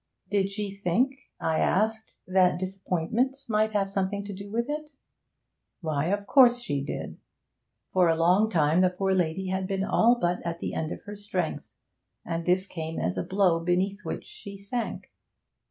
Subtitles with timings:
[0.31, 4.93] 'Did she think,' I asked, 'that disappointment might have something to do with it?'
[5.81, 7.19] Why, of course she did.
[7.93, 11.03] For a long time the poor lady had been all but at the end of
[11.03, 11.75] her strength,
[12.25, 15.11] and this came as a blow beneath which she sank.